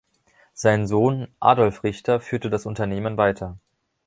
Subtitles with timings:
[0.55, 3.59] Sein Sohn, Adolf Richter, führte das Unternehmen weiter.